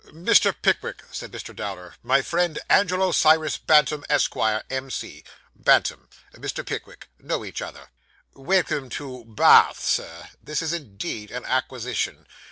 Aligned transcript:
'Mr. 0.03 0.51
Pickwick,' 0.59 1.03
said 1.11 1.31
Mr. 1.31 1.55
Dowler; 1.55 1.93
'my 2.01 2.23
friend, 2.23 2.57
Angelo 2.71 3.11
Cyrus 3.11 3.59
Bantam, 3.59 4.03
Esquire, 4.09 4.63
M.C.; 4.71 5.23
Bantam; 5.55 6.09
Mr. 6.33 6.65
Pickwick. 6.65 7.09
Know 7.19 7.45
each 7.45 7.61
other.' 7.61 7.89
'Welcome 8.33 8.89
to 8.97 9.25
Ba 9.27 9.67
ath, 9.69 9.79
Sir. 9.79 10.29
This 10.43 10.63
is 10.63 10.73
indeed 10.73 11.29
an 11.29 11.45
acquisition. 11.45 12.25